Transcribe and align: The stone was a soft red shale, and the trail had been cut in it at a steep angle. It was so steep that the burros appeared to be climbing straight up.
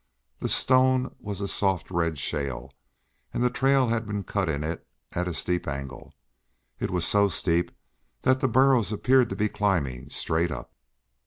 The 0.39 0.49
stone 0.49 1.13
was 1.19 1.41
a 1.41 1.47
soft 1.47 1.91
red 1.91 2.17
shale, 2.17 2.73
and 3.31 3.43
the 3.43 3.51
trail 3.51 3.89
had 3.89 4.07
been 4.07 4.23
cut 4.23 4.49
in 4.49 4.63
it 4.63 4.87
at 5.11 5.27
a 5.27 5.33
steep 5.35 5.67
angle. 5.67 6.15
It 6.79 6.89
was 6.89 7.05
so 7.05 7.29
steep 7.29 7.69
that 8.23 8.39
the 8.39 8.47
burros 8.47 8.91
appeared 8.91 9.29
to 9.29 9.35
be 9.35 9.47
climbing 9.47 10.09
straight 10.09 10.49
up. 10.49 10.73